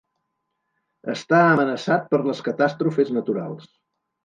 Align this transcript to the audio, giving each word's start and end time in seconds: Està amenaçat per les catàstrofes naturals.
Està 1.15 1.41
amenaçat 1.51 2.09
per 2.15 2.21
les 2.31 2.43
catàstrofes 2.49 3.15
naturals. 3.21 3.71